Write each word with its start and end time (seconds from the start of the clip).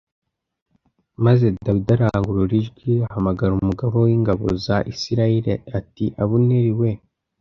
maze 1.25 1.45
dawidi 1.65 1.91
arangurura 1.95 2.53
ijwi 2.61 2.89
ahamagara 3.07 3.51
umugaba 3.55 3.95
w 4.03 4.07
ingabo 4.17 4.45
za 4.65 4.77
isirayeli 4.91 5.51
ati 5.79 6.05
abuneri 6.23 6.71
we 6.79 6.89